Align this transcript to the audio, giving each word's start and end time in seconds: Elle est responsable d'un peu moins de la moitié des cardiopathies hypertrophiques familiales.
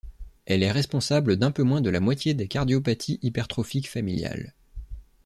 Elle 0.47 0.63
est 0.63 0.71
responsable 0.71 1.35
d'un 1.37 1.51
peu 1.51 1.61
moins 1.61 1.79
de 1.79 1.91
la 1.91 1.99
moitié 1.99 2.33
des 2.33 2.47
cardiopathies 2.47 3.19
hypertrophiques 3.21 3.87
familiales. 3.87 4.55